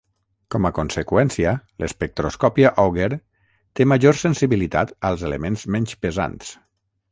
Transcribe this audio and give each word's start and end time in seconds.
Com 0.53 0.67
a 0.69 0.69
conseqüència, 0.77 1.51
l'espectroscòpia 1.83 2.71
Auger 2.85 3.11
té 3.79 3.89
major 3.93 4.19
sensibilitat 4.25 4.97
als 5.11 5.29
elements 5.31 5.69
menys 5.77 5.97
pesants. 6.07 6.53